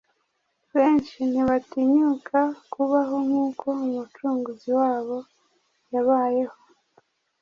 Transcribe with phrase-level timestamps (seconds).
[0.73, 2.39] Benshi ntibatinyuka
[2.73, 5.17] kubaho nk’uko Umucunguzi wacu
[5.93, 6.57] yabayeho.